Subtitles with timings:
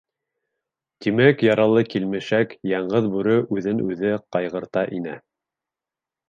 [1.05, 5.21] Тимәк, яралы килмешәк— яңғыҙ бүре, үҙен үҙе ҡайғырта, инә